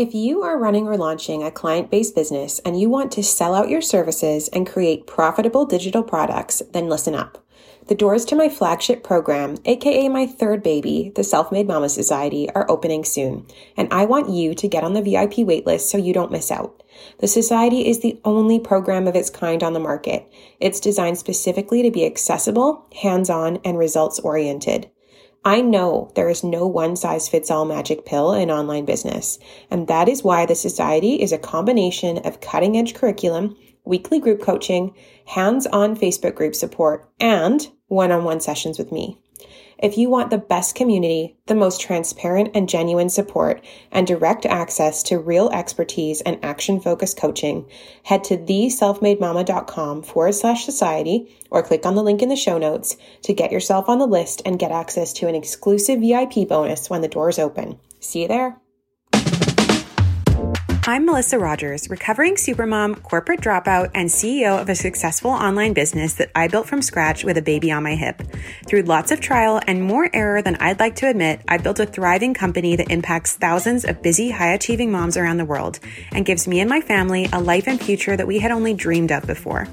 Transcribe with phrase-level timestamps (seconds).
[0.00, 3.54] If you are running or launching a client based business and you want to sell
[3.54, 7.44] out your services and create profitable digital products, then listen up.
[7.88, 12.48] The doors to my flagship program, aka my third baby, the Self Made Mama Society,
[12.52, 16.14] are opening soon, and I want you to get on the VIP waitlist so you
[16.14, 16.82] don't miss out.
[17.18, 20.26] The Society is the only program of its kind on the market.
[20.60, 24.90] It's designed specifically to be accessible, hands on, and results oriented.
[25.44, 29.38] I know there is no one size fits all magic pill in online business,
[29.70, 34.42] and that is why the Society is a combination of cutting edge curriculum, weekly group
[34.42, 34.94] coaching,
[35.24, 39.18] hands on Facebook group support, and one on one sessions with me.
[39.82, 45.02] If you want the best community, the most transparent and genuine support, and direct access
[45.04, 47.64] to real expertise and action focused coaching,
[48.02, 52.98] head to theselfmademama.com forward slash society or click on the link in the show notes
[53.22, 57.00] to get yourself on the list and get access to an exclusive VIP bonus when
[57.00, 57.78] the doors open.
[58.00, 58.60] See you there.
[60.84, 66.30] I'm Melissa Rogers, recovering supermom, corporate dropout, and CEO of a successful online business that
[66.34, 68.22] I built from scratch with a baby on my hip.
[68.66, 71.86] Through lots of trial and more error than I'd like to admit, I built a
[71.86, 75.80] thriving company that impacts thousands of busy, high achieving moms around the world
[76.12, 79.12] and gives me and my family a life and future that we had only dreamed
[79.12, 79.68] of before.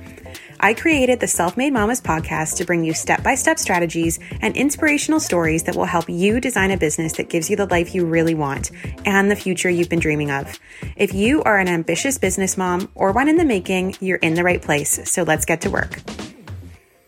[0.60, 4.58] I created the Self Made Mamas podcast to bring you step by step strategies and
[4.58, 8.06] inspirational stories that will help you design a business that gives you the life you
[8.06, 8.72] really want
[9.06, 10.60] and the future you've been dreaming of.
[10.96, 14.44] If you are an ambitious business mom or one in the making, you're in the
[14.44, 15.00] right place.
[15.10, 16.02] So let's get to work.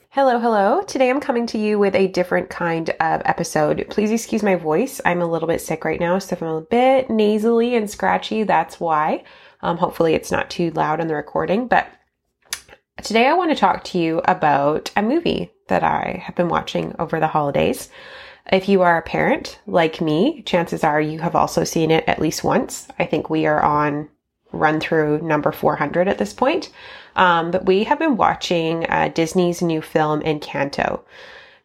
[0.09, 0.83] Hello, hello.
[0.83, 3.83] Today I'm coming to you with a different kind of episode.
[3.89, 5.01] Please excuse my voice.
[5.05, 8.43] I'm a little bit sick right now, so if I'm a bit nasally and scratchy,
[8.43, 9.23] that's why.
[9.61, 11.87] Um, hopefully, it's not too loud on the recording, but
[13.03, 16.93] Today, I want to talk to you about a movie that I have been watching
[16.99, 17.89] over the holidays.
[18.51, 22.19] If you are a parent like me, chances are you have also seen it at
[22.19, 22.87] least once.
[22.99, 24.09] I think we are on
[24.51, 26.71] run through number 400 at this point.
[27.15, 31.01] Um, but we have been watching uh, Disney's new film Encanto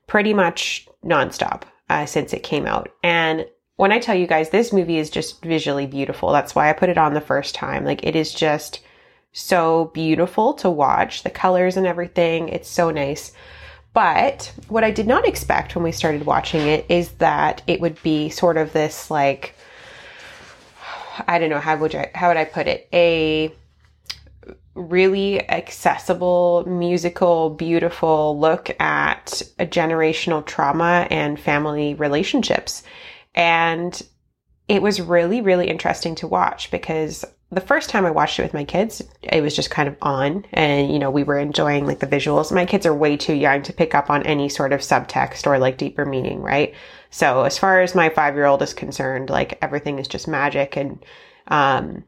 [0.07, 2.91] pretty much nonstop uh, since it came out.
[3.03, 3.47] And
[3.77, 6.31] when I tell you guys, this movie is just visually beautiful.
[6.31, 7.85] That's why I put it on the first time.
[7.85, 8.81] Like, it is just
[9.35, 11.25] so beautiful to watch.
[11.25, 13.33] The colors and everything, it's so nice.
[13.93, 18.03] But what I did not expect when we started watching it is that it would
[18.03, 19.55] be sort of this like
[21.29, 22.89] I don't know how would I how would I put it?
[22.93, 23.53] A
[24.75, 32.83] really accessible, musical, beautiful look at a generational trauma and family relationships.
[33.37, 34.01] And
[34.67, 38.55] it was really, really interesting to watch because the first time I watched it with
[38.55, 42.01] my kids, it was just kind of on and, you know, we were enjoying like
[42.01, 42.53] the visuals.
[42.53, 45.59] My kids are way too young to pick up on any sort of subtext or
[45.59, 46.75] like deeper meaning, right?
[47.11, 50.77] So as far as my five year old is concerned, like everything is just magic.
[50.77, 51.05] And,
[51.49, 52.05] um,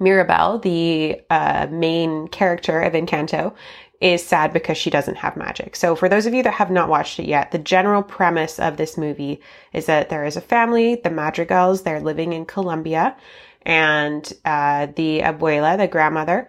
[0.00, 3.54] Mirabel, the uh, main character of Encanto,
[4.02, 5.76] is sad because she doesn't have magic.
[5.76, 8.76] So for those of you that have not watched it yet, the general premise of
[8.76, 9.40] this movie
[9.72, 13.16] is that there is a family, the Madrigals, they're living in Colombia
[13.64, 16.48] and uh, the abuela, the grandmother,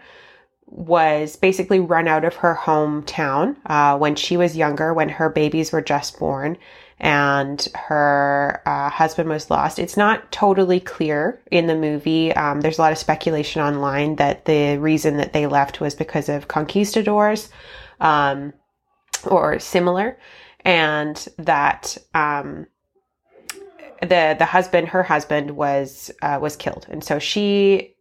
[0.65, 5.71] was basically run out of her hometown uh, when she was younger, when her babies
[5.71, 6.57] were just born,
[6.99, 9.77] and her uh, husband was lost.
[9.77, 12.33] It's not totally clear in the movie.
[12.33, 16.27] Um, there's a lot of speculation online that the reason that they left was because
[16.27, 17.49] of conquistadors
[17.99, 18.53] um,
[19.25, 20.17] or similar,
[20.61, 22.65] and that um,
[24.03, 27.95] the the husband, her husband, was uh, was killed, and so she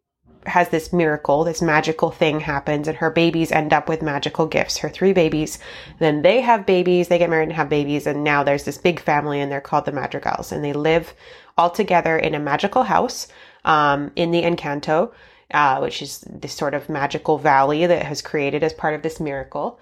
[0.47, 4.79] has this miracle, this magical thing happens, and her babies end up with magical gifts.
[4.79, 5.59] Her three babies,
[6.01, 9.01] then they have babies, they get married and have babies, and now there's this big
[9.01, 11.15] family, and they're called the Madrigals, and they live
[11.57, 13.29] all together in a magical house
[13.65, 15.13] um, in the Encanto.
[15.53, 19.21] Uh, which is this sort of magical valley that has created as part of this
[19.21, 19.79] miracle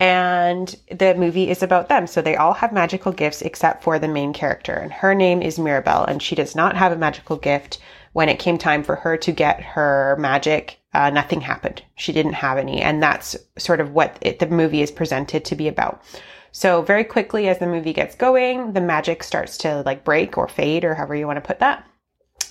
[0.00, 2.06] and the movie is about them.
[2.06, 5.58] So they all have magical gifts except for the main character, and her name is
[5.58, 7.78] Mirabel, and she does not have a magical gift.
[8.12, 11.84] When it came time for her to get her magic, uh, nothing happened.
[11.94, 15.54] She didn't have any, and that's sort of what it, the movie is presented to
[15.54, 16.02] be about.
[16.50, 20.48] So very quickly, as the movie gets going, the magic starts to like break or
[20.48, 21.86] fade, or however you want to put that.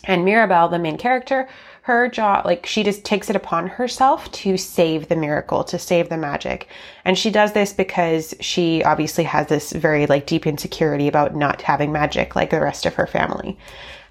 [0.05, 1.49] And Mirabel, the main character,
[1.89, 6.07] her job, like she just takes it upon herself to save the miracle, to save
[6.07, 6.67] the magic.
[7.03, 11.63] And she does this because she obviously has this very like deep insecurity about not
[11.63, 13.57] having magic like the rest of her family.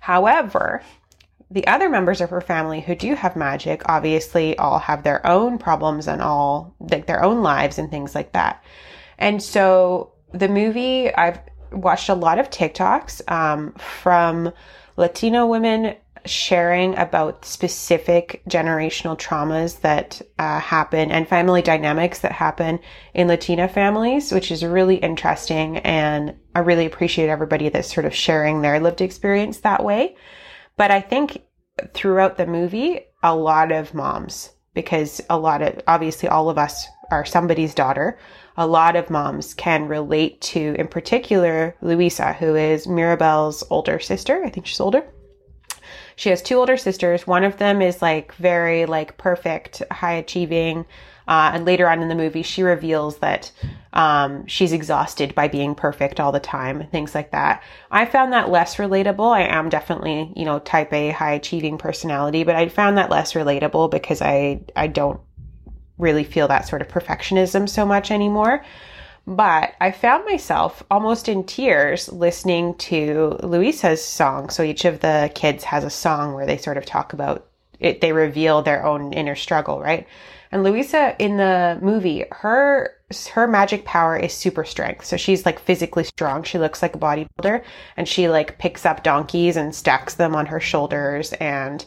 [0.00, 0.82] However,
[1.52, 5.56] the other members of her family who do have magic obviously all have their own
[5.56, 8.60] problems and all like their own lives and things like that.
[9.18, 11.38] And so the movie, I've
[11.70, 14.52] watched a lot of TikToks um, from
[14.96, 15.94] Latino women
[16.24, 22.78] sharing about specific generational traumas that uh, happen and family dynamics that happen
[23.14, 25.78] in Latina families, which is really interesting.
[25.78, 30.16] And I really appreciate everybody that's sort of sharing their lived experience that way.
[30.76, 31.42] But I think
[31.94, 36.86] throughout the movie, a lot of moms, because a lot of, obviously, all of us
[37.10, 38.18] are somebody's daughter.
[38.56, 44.44] A lot of moms can relate to, in particular, Luisa, who is Mirabel's older sister.
[44.44, 45.04] I think she's older
[46.18, 47.28] she has two older sisters.
[47.28, 50.84] One of them is like very like perfect, high achieving.
[51.28, 53.52] Uh, and later on in the movie, she reveals that
[53.92, 57.62] um, she's exhausted by being perfect all the time, things like that.
[57.92, 59.30] I found that less relatable.
[59.30, 63.34] I am definitely, you know, type A, high achieving personality, but I found that less
[63.34, 65.20] relatable because I I don't
[65.98, 68.64] really feel that sort of perfectionism so much anymore.
[69.28, 74.48] But I found myself almost in tears listening to Luisa's song.
[74.48, 77.46] So each of the kids has a song where they sort of talk about
[77.78, 80.06] it, they reveal their own inner struggle, right?
[80.50, 82.94] And Luisa in the movie, her
[83.30, 85.04] her magic power is super strength.
[85.04, 86.42] So she's like physically strong.
[86.42, 87.62] She looks like a bodybuilder
[87.98, 91.84] and she like picks up donkeys and stacks them on her shoulders and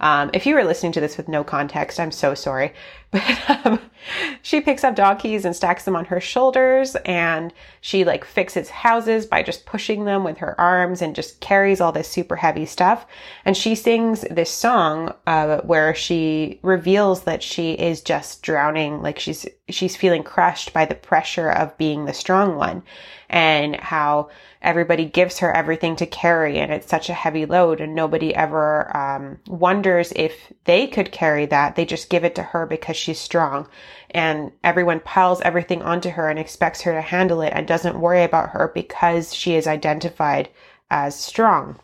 [0.00, 2.72] um, if you were listening to this with no context, I'm so sorry.
[3.14, 3.80] But um,
[4.42, 9.24] she picks up donkeys and stacks them on her shoulders, and she like fixes houses
[9.24, 13.06] by just pushing them with her arms and just carries all this super heavy stuff.
[13.44, 19.20] And she sings this song uh, where she reveals that she is just drowning, like
[19.20, 22.82] she's she's feeling crushed by the pressure of being the strong one,
[23.28, 24.28] and how
[24.64, 28.96] everybody gives her everything to carry and it's such a heavy load and nobody ever
[28.96, 33.20] um, wonders if they could carry that they just give it to her because she's
[33.20, 33.68] strong
[34.10, 38.22] and everyone piles everything onto her and expects her to handle it and doesn't worry
[38.22, 40.48] about her because she is identified
[40.90, 41.78] as strong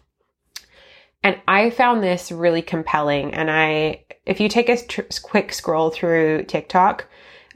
[1.22, 3.34] and I found this really compelling.
[3.34, 7.06] And I, if you take a tr- quick scroll through TikTok,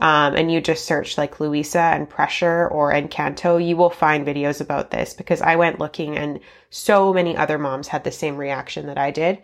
[0.01, 4.61] um, and you just search like Luisa and pressure or Encanto, you will find videos
[4.61, 6.41] about this because I went looking and
[6.71, 9.41] so many other moms had the same reaction that I did.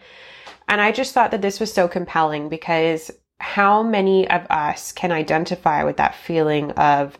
[0.69, 5.12] And I just thought that this was so compelling because how many of us can
[5.12, 7.19] identify with that feeling of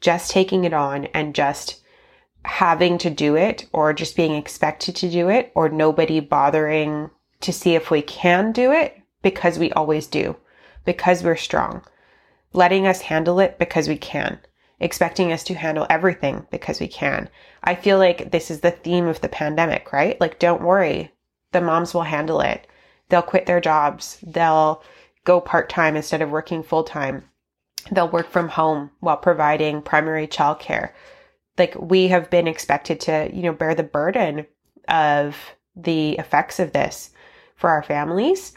[0.00, 1.80] just taking it on and just
[2.44, 7.52] having to do it or just being expected to do it or nobody bothering to
[7.52, 10.36] see if we can do it because we always do,
[10.84, 11.82] because we're strong
[12.52, 14.38] letting us handle it because we can,
[14.80, 17.28] expecting us to handle everything because we can.
[17.62, 20.20] I feel like this is the theme of the pandemic, right?
[20.20, 21.12] Like, don't worry,
[21.52, 22.66] the moms will handle it.
[23.08, 24.18] They'll quit their jobs.
[24.22, 24.82] They'll
[25.24, 27.24] go part time instead of working full time.
[27.90, 30.90] They'll work from home while providing primary childcare.
[31.58, 34.46] Like, we have been expected to, you know, bear the burden
[34.88, 35.36] of
[35.76, 37.10] the effects of this
[37.56, 38.54] for our families.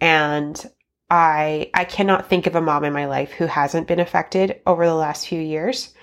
[0.00, 0.62] And
[1.10, 4.86] I I cannot think of a mom in my life who hasn't been affected over
[4.86, 5.94] the last few years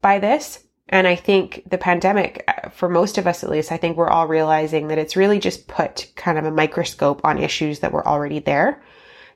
[0.00, 0.64] by this.
[0.88, 4.10] And I think the pandemic, uh, for most of us at least, I think we're
[4.10, 8.06] all realizing that it's really just put kind of a microscope on issues that were
[8.06, 8.82] already there.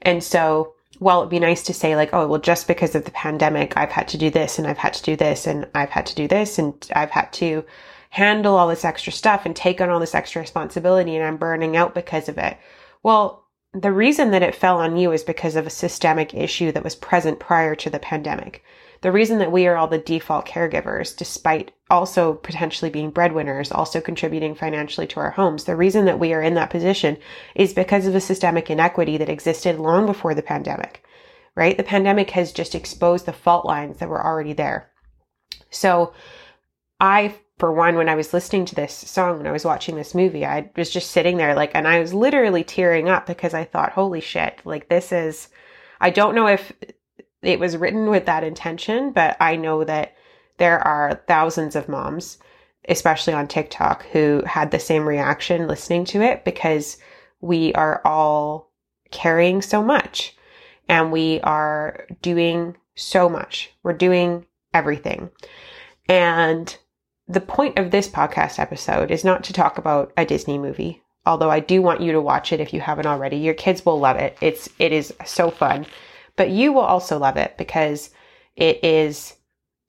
[0.04, 3.10] And so while it'd be nice to say like, oh, well, just because of the
[3.10, 6.06] pandemic, I've had to do this and I've had to do this and I've had
[6.06, 7.64] to do this and I've had to
[8.10, 11.76] handle all this extra stuff and take on all this extra responsibility and I'm burning
[11.76, 12.56] out because of it.
[13.02, 16.84] Well, the reason that it fell on you is because of a systemic issue that
[16.84, 18.62] was present prior to the pandemic.
[19.04, 24.00] The reason that we are all the default caregivers, despite also potentially being breadwinners, also
[24.00, 27.18] contributing financially to our homes, the reason that we are in that position
[27.54, 31.04] is because of a systemic inequity that existed long before the pandemic,
[31.54, 31.76] right?
[31.76, 34.90] The pandemic has just exposed the fault lines that were already there.
[35.68, 36.14] So
[36.98, 40.14] I for one, when I was listening to this song, when I was watching this
[40.14, 43.64] movie, I was just sitting there like, and I was literally tearing up because I
[43.64, 45.50] thought, holy shit, like this is,
[46.00, 46.72] I don't know if
[47.46, 50.14] it was written with that intention, but I know that
[50.58, 52.38] there are thousands of moms,
[52.88, 56.98] especially on TikTok, who had the same reaction listening to it because
[57.40, 58.70] we are all
[59.10, 60.36] carrying so much
[60.88, 63.70] and we are doing so much.
[63.82, 65.30] We're doing everything.
[66.08, 66.76] And
[67.26, 71.50] the point of this podcast episode is not to talk about a Disney movie, although
[71.50, 73.36] I do want you to watch it if you haven't already.
[73.38, 74.36] Your kids will love it.
[74.40, 75.86] It's it is so fun.
[76.36, 78.10] But you will also love it because
[78.56, 79.34] it is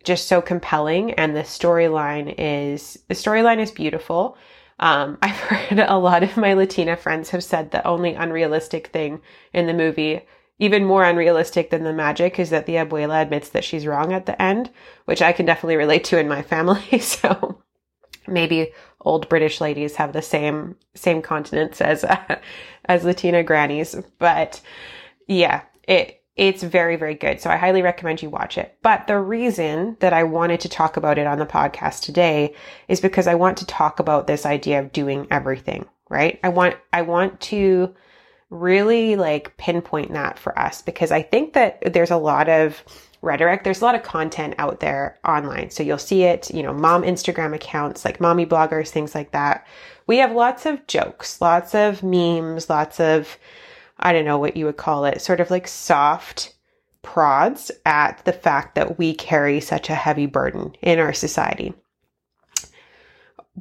[0.04, 4.38] just so compelling and the storyline is the storyline is beautiful.
[4.80, 9.22] Um, I've heard a lot of my Latina friends have said the only unrealistic thing
[9.54, 10.22] in the movie
[10.58, 14.26] even more unrealistic than the magic is that the abuela admits that she's wrong at
[14.26, 14.70] the end,
[15.06, 16.82] which I can definitely relate to in my family.
[17.02, 17.62] So
[18.28, 18.72] maybe
[19.02, 22.38] old British ladies have the same same continence as uh,
[22.86, 24.62] as Latina grannies, but
[25.28, 27.40] yeah, it it's very very good.
[27.40, 28.78] So I highly recommend you watch it.
[28.82, 32.54] But the reason that I wanted to talk about it on the podcast today
[32.88, 36.40] is because I want to talk about this idea of doing everything, right?
[36.44, 37.94] I want I want to
[38.50, 42.84] really like pinpoint that for us because I think that there's a lot of
[43.22, 43.64] rhetoric.
[43.64, 45.72] There's a lot of content out there online.
[45.72, 49.66] So you'll see it, you know, mom Instagram accounts like mommy bloggers, things like that.
[50.08, 53.38] We have lots of jokes, lots of memes, lots of,
[53.98, 56.56] I don't know what you would call it, sort of like soft
[57.02, 61.74] prods at the fact that we carry such a heavy burden in our society.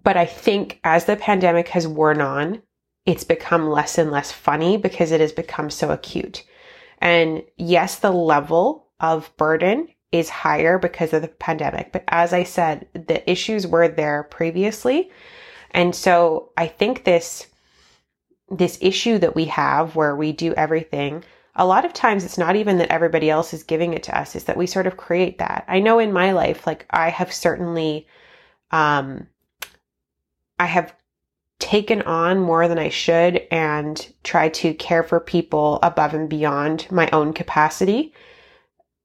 [0.02, 2.62] But I think as the pandemic has worn on,
[3.06, 6.42] it's become less and less funny because it has become so acute.
[7.00, 11.92] And yes, the level of burden is higher because of the pandemic.
[11.92, 15.10] But as I said, the issues were there previously.
[15.72, 17.46] And so I think this,
[18.50, 21.24] this issue that we have where we do everything,
[21.56, 24.34] a lot of times it's not even that everybody else is giving it to us,
[24.34, 25.64] it's that we sort of create that.
[25.68, 28.06] I know in my life, like I have certainly,
[28.70, 29.28] um,
[30.58, 30.94] I have
[31.58, 36.86] taken on more than I should and tried to care for people above and beyond
[36.90, 38.12] my own capacity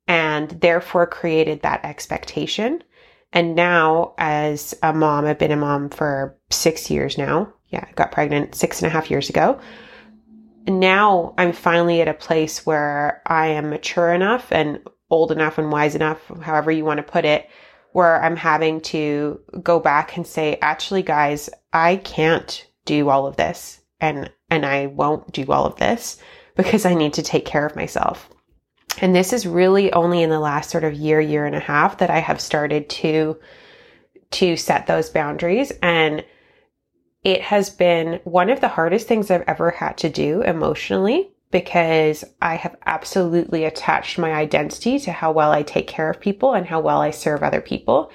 [0.08, 2.84] and therefore created that expectation.
[3.32, 7.54] And now, as a mom, I've been a mom for six years now.
[7.70, 9.60] Yeah, I got pregnant six and a half years ago.
[10.68, 15.72] Now I'm finally at a place where I am mature enough and old enough and
[15.72, 17.50] wise enough, however you want to put it,
[17.94, 23.36] where I'm having to go back and say, actually, guys, I can't do all of
[23.36, 26.18] this and, and I won't do all of this
[26.56, 28.30] because I need to take care of myself.
[29.02, 32.00] And this is really only in the last sort of year, year and a half
[32.00, 33.40] that I have started to,
[34.32, 35.72] to set those boundaries.
[35.82, 36.24] And
[37.30, 42.24] it has been one of the hardest things I've ever had to do emotionally because
[42.42, 46.66] I have absolutely attached my identity to how well I take care of people and
[46.66, 48.12] how well I serve other people.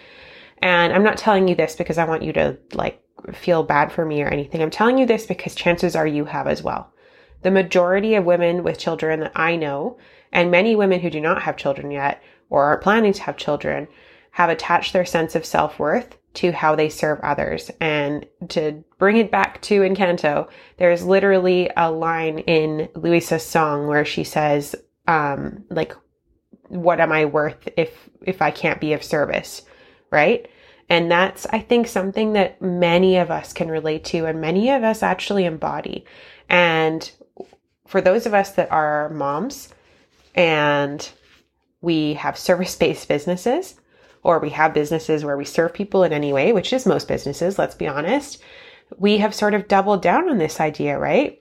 [0.59, 3.01] And I'm not telling you this because I want you to like
[3.33, 4.61] feel bad for me or anything.
[4.61, 6.93] I'm telling you this because chances are you have as well.
[7.43, 9.97] The majority of women with children that I know
[10.33, 13.87] and many women who do not have children yet or aren't planning to have children
[14.33, 17.71] have attached their sense of self worth to how they serve others.
[17.81, 24.05] And to bring it back to Encanto, there's literally a line in Luisa's song where
[24.05, 24.75] she says,
[25.07, 25.95] um, like,
[26.69, 29.63] what am I worth if, if I can't be of service?
[30.11, 30.49] Right?
[30.89, 34.83] And that's, I think, something that many of us can relate to and many of
[34.83, 36.05] us actually embody.
[36.49, 37.11] And
[37.87, 39.73] for those of us that are moms,
[40.35, 41.09] and
[41.81, 43.77] we have service based businesses
[44.25, 47.59] or we have businesses where we serve people in any way, which is most businesses,
[47.59, 48.43] let's be honest,
[48.99, 51.41] we have sort of doubled down on this idea, right?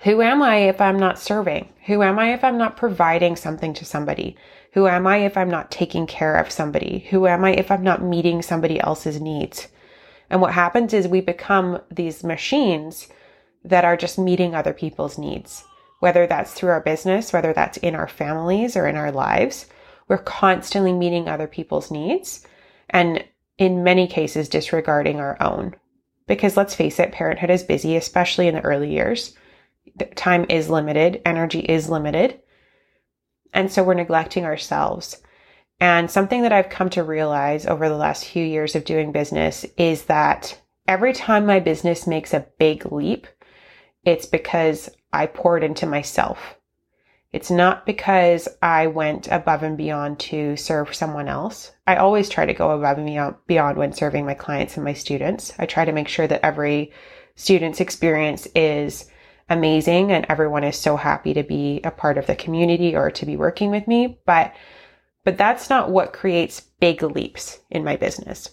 [0.00, 1.68] Who am I if I'm not serving?
[1.86, 4.36] Who am I if I'm not providing something to somebody?
[4.72, 7.06] Who am I if I'm not taking care of somebody?
[7.10, 9.68] Who am I if I'm not meeting somebody else's needs?
[10.30, 13.08] And what happens is we become these machines
[13.64, 15.64] that are just meeting other people's needs
[16.00, 19.66] whether that's through our business, whether that's in our families or in our lives.
[20.08, 22.46] We're constantly meeting other people's needs
[22.90, 23.24] and
[23.58, 25.74] in many cases disregarding our own.
[26.26, 29.36] Because let's face it, parenthood is busy, especially in the early years.
[30.14, 32.40] Time is limited, energy is limited.
[33.52, 35.22] And so we're neglecting ourselves.
[35.80, 39.64] And something that I've come to realize over the last few years of doing business
[39.76, 43.26] is that every time my business makes a big leap,
[44.04, 46.56] it's because I poured into myself.
[47.36, 51.70] It's not because I went above and beyond to serve someone else.
[51.86, 55.52] I always try to go above and beyond when serving my clients and my students.
[55.58, 56.92] I try to make sure that every
[57.34, 59.10] student's experience is
[59.50, 63.26] amazing and everyone is so happy to be a part of the community or to
[63.26, 64.18] be working with me.
[64.24, 64.54] But,
[65.22, 68.48] but that's not what creates big leaps in my business.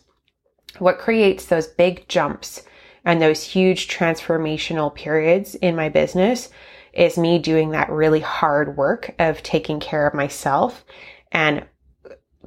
[0.79, 2.63] What creates those big jumps
[3.05, 6.49] and those huge transformational periods in my business
[6.93, 10.85] is me doing that really hard work of taking care of myself
[11.31, 11.65] and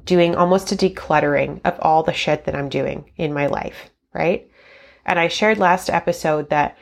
[0.05, 4.49] doing almost a decluttering of all the shit that I'm doing in my life, right?
[5.05, 6.77] And I shared last episode that,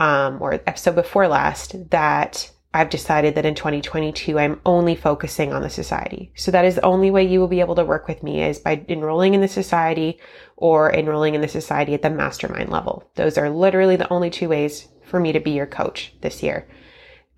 [0.00, 5.62] um, or episode before last, that I've decided that in 2022, I'm only focusing on
[5.62, 6.32] the society.
[6.34, 8.58] So that is the only way you will be able to work with me is
[8.58, 10.18] by enrolling in the society
[10.56, 13.08] or enrolling in the society at the mastermind level.
[13.14, 16.66] Those are literally the only two ways for me to be your coach this year.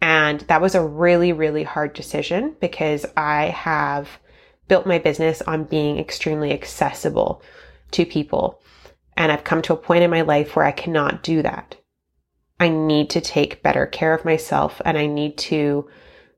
[0.01, 4.09] And that was a really, really hard decision because I have
[4.69, 7.43] built my business on being extremely accessible
[7.93, 8.61] to people.
[9.17, 11.77] And I've come to a point in my life where I cannot do that.
[12.59, 15.89] I need to take better care of myself and I need to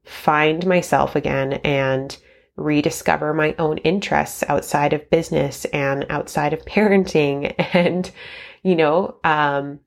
[0.05, 2.17] find myself again and
[2.57, 7.55] rediscover my own interests outside of business and outside of parenting.
[7.75, 8.11] And,
[8.63, 9.81] you know, um,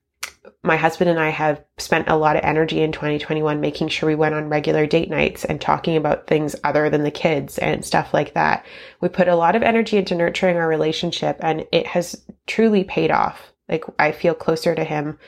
[0.62, 4.14] my husband and I have spent a lot of energy in 2021 making sure we
[4.14, 8.12] went on regular date nights and talking about things other than the kids and stuff
[8.12, 8.64] like that.
[9.00, 13.10] We put a lot of energy into nurturing our relationship and it has truly paid
[13.10, 13.52] off.
[13.68, 15.18] Like I feel closer to him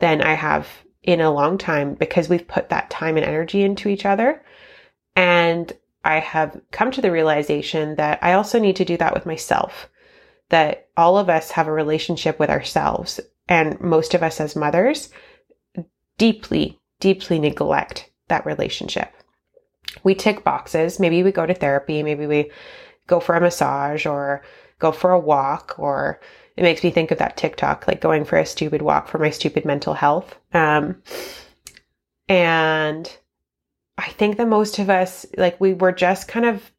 [0.00, 0.66] than I have
[1.02, 4.44] in a long time because we've put that time and energy into each other.
[5.14, 5.72] And
[6.04, 9.88] I have come to the realization that I also need to do that with myself.
[10.50, 15.10] That all of us have a relationship with ourselves and most of us as mothers
[16.18, 19.12] deeply, deeply neglect that relationship.
[20.02, 21.00] We tick boxes.
[21.00, 22.02] Maybe we go to therapy.
[22.02, 22.50] Maybe we
[23.06, 24.42] go for a massage or
[24.78, 26.20] go for a walk or
[26.56, 29.30] it makes me think of that TikTok, like going for a stupid walk for my
[29.30, 30.36] stupid mental health.
[30.52, 31.02] Um,
[32.28, 33.16] and
[33.96, 36.70] I think that most of us, like we were just kind of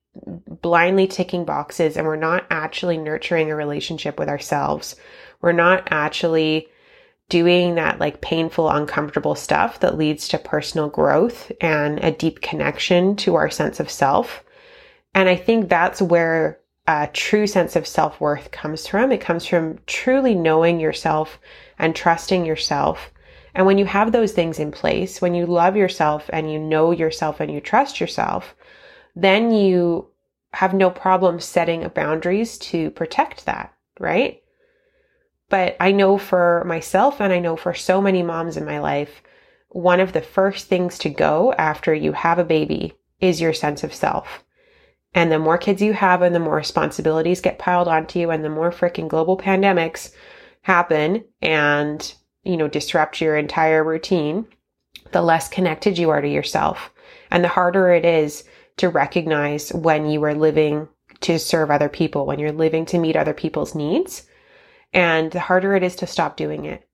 [0.62, 4.96] blindly ticking boxes and we're not actually nurturing a relationship with ourselves
[5.41, 6.67] we're not actually
[7.29, 13.15] doing that like painful, uncomfortable stuff that leads to personal growth and a deep connection
[13.15, 14.43] to our sense of self.
[15.13, 19.12] And I think that's where a true sense of self worth comes from.
[19.12, 21.39] It comes from truly knowing yourself
[21.77, 23.12] and trusting yourself.
[23.53, 26.91] And when you have those things in place, when you love yourself and you know
[26.91, 28.55] yourself and you trust yourself,
[29.15, 30.08] then you
[30.53, 34.38] have no problem setting boundaries to protect that, right?
[35.50, 39.22] But I know for myself and I know for so many moms in my life,
[39.70, 43.84] one of the first things to go after you have a baby is your sense
[43.84, 44.44] of self.
[45.13, 48.44] And the more kids you have and the more responsibilities get piled onto you and
[48.44, 50.12] the more freaking global pandemics
[50.62, 52.13] happen and,
[52.44, 54.46] you know, disrupt your entire routine,
[55.12, 56.91] the less connected you are to yourself.
[57.32, 58.44] And the harder it is
[58.77, 60.88] to recognize when you are living
[61.22, 64.28] to serve other people, when you're living to meet other people's needs
[64.94, 66.88] and the harder it is to stop doing it.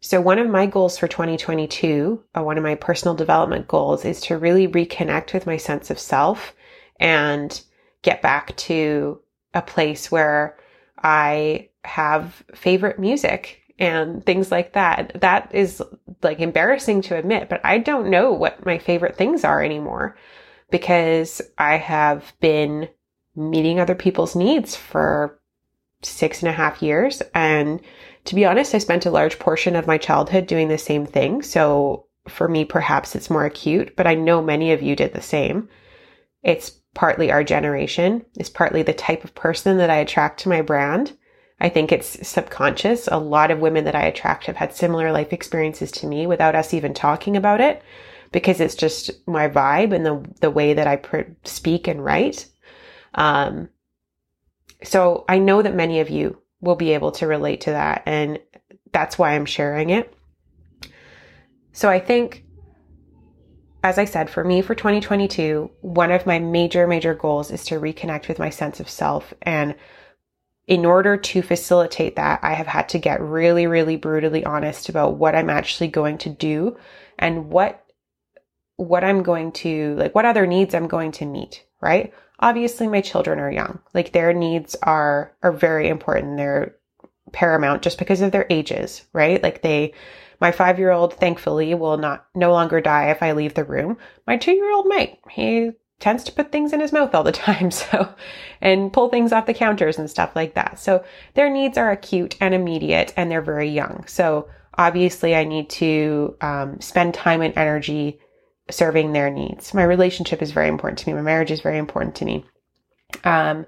[0.00, 4.20] So one of my goals for 2022, uh, one of my personal development goals is
[4.22, 6.54] to really reconnect with my sense of self
[6.98, 7.60] and
[8.02, 9.20] get back to
[9.52, 10.58] a place where
[11.02, 15.20] I have favorite music and things like that.
[15.20, 15.82] That is
[16.22, 20.16] like embarrassing to admit, but I don't know what my favorite things are anymore
[20.70, 22.88] because I have been
[23.34, 25.39] meeting other people's needs for
[26.02, 27.22] six and a half years.
[27.34, 27.80] And
[28.24, 31.42] to be honest, I spent a large portion of my childhood doing the same thing.
[31.42, 35.22] So for me, perhaps it's more acute, but I know many of you did the
[35.22, 35.68] same.
[36.42, 38.24] It's partly our generation.
[38.36, 41.16] It's partly the type of person that I attract to my brand.
[41.60, 43.06] I think it's subconscious.
[43.08, 46.54] A lot of women that I attract have had similar life experiences to me without
[46.54, 47.82] us even talking about it
[48.32, 52.46] because it's just my vibe and the, the way that I pr- speak and write.
[53.14, 53.68] Um,
[54.82, 58.02] so I know that many of you will be able to relate to that.
[58.06, 58.38] And
[58.92, 60.14] that's why I'm sharing it.
[61.72, 62.44] So I think,
[63.82, 67.80] as I said, for me for 2022, one of my major, major goals is to
[67.80, 69.32] reconnect with my sense of self.
[69.42, 69.74] And
[70.66, 75.16] in order to facilitate that, I have had to get really, really brutally honest about
[75.16, 76.76] what I'm actually going to do
[77.18, 77.84] and what
[78.76, 82.14] what I'm going to like what other needs I'm going to meet, right?
[82.40, 83.78] Obviously my children are young.
[83.94, 86.36] Like their needs are are very important.
[86.36, 86.76] They're
[87.32, 89.42] paramount just because of their ages, right?
[89.42, 89.92] Like they
[90.40, 93.98] my 5-year-old thankfully will not no longer die if I leave the room.
[94.26, 95.18] My 2-year-old might.
[95.30, 98.08] He tends to put things in his mouth all the time, so
[98.60, 100.78] and pull things off the counters and stuff like that.
[100.78, 104.04] So their needs are acute and immediate and they're very young.
[104.06, 108.18] So obviously I need to um, spend time and energy
[108.70, 109.74] serving their needs.
[109.74, 111.14] My relationship is very important to me.
[111.14, 112.44] My marriage is very important to me.
[113.24, 113.66] Um,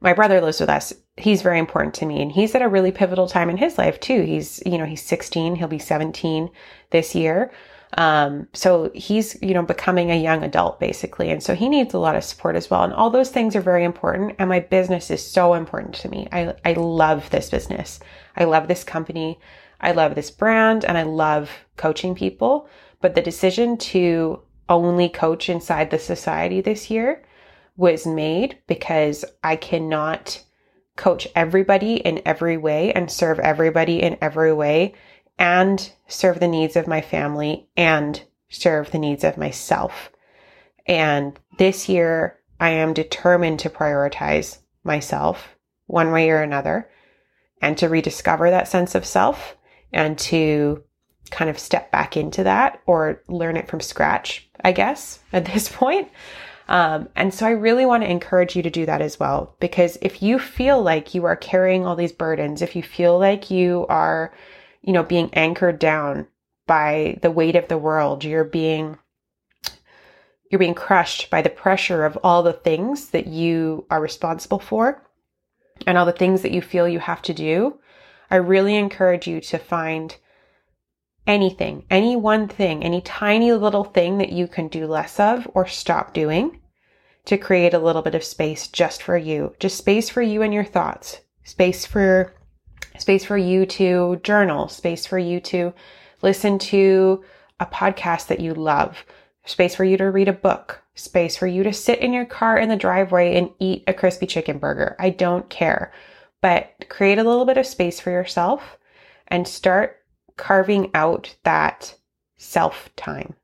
[0.00, 0.94] my brother lives with us.
[1.16, 4.00] He's very important to me and he's at a really pivotal time in his life
[4.00, 4.22] too.
[4.22, 5.56] He's, you know, he's 16.
[5.56, 6.50] He'll be 17
[6.90, 7.52] this year.
[7.98, 11.30] Um, so he's, you know, becoming a young adult basically.
[11.30, 12.82] And so he needs a lot of support as well.
[12.84, 14.36] And all those things are very important.
[14.38, 16.28] And my business is so important to me.
[16.32, 18.00] I, I love this business.
[18.36, 19.38] I love this company.
[19.80, 22.68] I love this brand and I love coaching people.
[23.00, 27.24] But the decision to only coach inside the society this year
[27.76, 30.42] was made because I cannot
[30.96, 34.94] coach everybody in every way and serve everybody in every way
[35.38, 40.10] and serve the needs of my family and serve the needs of myself.
[40.86, 46.90] And this year, I am determined to prioritize myself one way or another
[47.62, 49.56] and to rediscover that sense of self
[49.92, 50.84] and to
[51.30, 55.68] kind of step back into that or learn it from scratch, I guess, at this
[55.68, 56.08] point.
[56.68, 59.98] Um, and so I really want to encourage you to do that as well, because
[60.02, 63.86] if you feel like you are carrying all these burdens, if you feel like you
[63.88, 64.32] are,
[64.82, 66.28] you know, being anchored down
[66.68, 68.98] by the weight of the world, you're being
[70.50, 75.00] you're being crushed by the pressure of all the things that you are responsible for
[75.86, 77.78] and all the things that you feel you have to do,
[78.30, 80.16] I really encourage you to find
[81.30, 85.66] anything, any one thing, any tiny little thing that you can do less of or
[85.66, 86.60] stop doing
[87.24, 89.54] to create a little bit of space just for you.
[89.60, 91.20] Just space for you and your thoughts.
[91.44, 92.34] Space for
[92.98, 95.72] space for you to journal, space for you to
[96.22, 97.24] listen to
[97.60, 99.04] a podcast that you love
[99.44, 102.58] space for you to read a book, space for you to sit in your car
[102.58, 104.96] in the driveway and eat a crispy chicken burger.
[104.98, 105.92] I don't care.
[106.40, 108.78] But create a little bit of space for yourself
[109.28, 109.99] and start
[110.40, 111.94] carving out that
[112.38, 113.34] self time,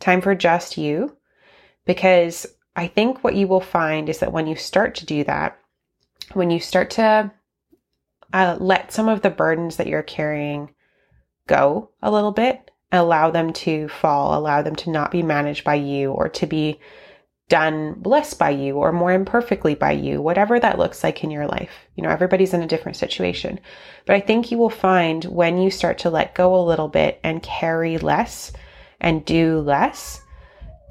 [0.00, 1.16] time for just you.
[1.84, 5.58] Because I think what you will find is that when you start to do that,
[6.32, 7.30] when you start to
[8.32, 10.74] uh, let some of the burdens that you're carrying
[11.46, 15.74] go a little bit allow them to fall, allow them to not be managed by
[15.74, 16.80] you or to be
[17.50, 21.46] done less by you or more imperfectly by you, whatever that looks like in your
[21.46, 21.72] life.
[21.96, 23.60] You know, everybody's in a different situation.
[24.06, 27.20] But I think you will find when you start to let go a little bit
[27.22, 28.52] and carry less
[29.00, 30.22] and do less,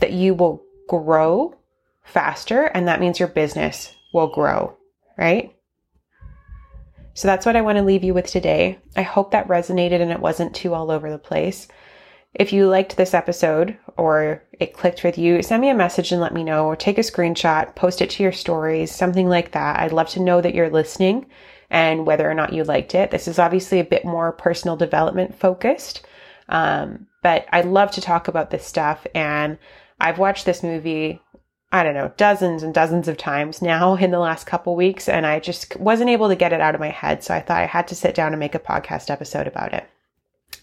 [0.02, 1.56] that you will grow
[2.04, 2.66] faster.
[2.66, 4.78] And that means your business will grow,
[5.18, 5.56] right?
[7.14, 8.80] So that's what I want to leave you with today.
[8.96, 11.68] I hope that resonated and it wasn't too all over the place.
[12.34, 16.22] If you liked this episode or it clicked with you, send me a message and
[16.22, 19.80] let me know, or take a screenshot, post it to your stories, something like that.
[19.80, 21.26] I'd love to know that you're listening
[21.70, 23.12] and whether or not you liked it.
[23.12, 26.06] This is obviously a bit more personal development focused,
[26.50, 29.06] um, but I love to talk about this stuff.
[29.16, 29.58] And
[30.00, 31.22] I've watched this movie
[31.72, 35.26] I don't know, dozens and dozens of times now in the last couple weeks, and
[35.26, 37.24] I just wasn't able to get it out of my head.
[37.24, 39.88] So I thought I had to sit down and make a podcast episode about it.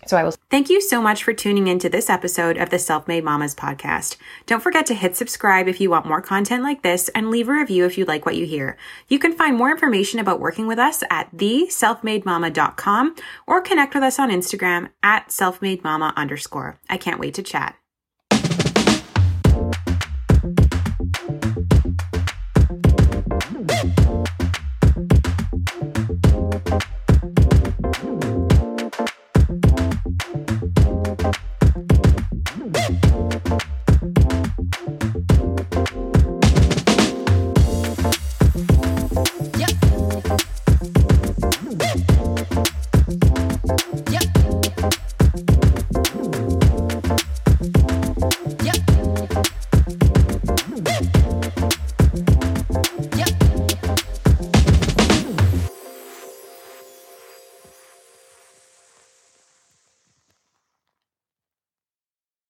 [0.07, 0.35] So I will.
[0.51, 4.17] Thank you so much for tuning into this episode of the Self Made Mamas podcast.
[4.47, 7.53] Don't forget to hit subscribe if you want more content like this and leave a
[7.53, 8.77] review if you like what you hear.
[9.09, 13.15] You can find more information about working with us at theselfmademama.com
[13.47, 16.79] or connect with us on Instagram at selfmademama underscore.
[16.89, 17.77] I can't wait to chat.